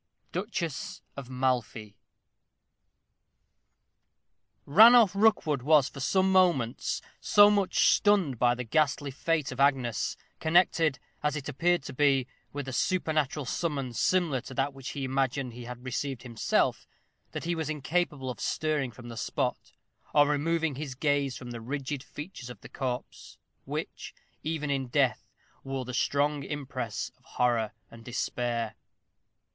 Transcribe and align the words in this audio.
Duchess 0.31 1.03
of 1.15 1.29
Malfy. 1.29 1.95
Ranulph 4.65 5.11
Rookwood 5.13 5.61
was 5.61 5.89
for 5.89 5.99
some 5.99 6.31
moments 6.31 7.03
so 7.19 7.51
much 7.51 7.87
stunned 7.93 8.39
by 8.39 8.55
the 8.55 8.63
ghastly 8.63 9.11
fate 9.11 9.51
of 9.51 9.59
Agnes, 9.59 10.17
connected, 10.39 10.97
as 11.21 11.35
it 11.35 11.47
appeared 11.47 11.83
to 11.83 11.93
be, 11.93 12.25
with 12.51 12.67
a 12.67 12.73
supernatural 12.73 13.45
summons 13.45 13.99
similar 13.99 14.41
to 14.41 14.55
that 14.55 14.73
which 14.73 14.89
he 14.93 15.03
imagined 15.03 15.53
he 15.53 15.65
had 15.65 15.77
himself 15.79 16.77
received, 16.77 16.87
that 17.33 17.43
he 17.43 17.53
was 17.53 17.69
incapable 17.69 18.31
of 18.31 18.39
stirring 18.39 18.89
from 18.91 19.07
the 19.07 19.15
spot, 19.17 19.71
or 20.15 20.27
removing 20.27 20.73
his 20.73 20.95
gaze 20.95 21.37
from 21.37 21.51
the 21.51 21.61
rigid 21.61 22.01
features 22.01 22.49
of 22.49 22.59
the 22.61 22.69
corpse, 22.69 23.37
which, 23.65 24.15
even 24.41 24.71
in 24.71 24.87
death, 24.87 25.29
wore 25.63 25.85
the 25.85 25.93
strong 25.93 26.41
impress 26.41 27.11
of 27.19 27.23
horror 27.23 27.71
and 27.91 28.03
despair. 28.03 28.73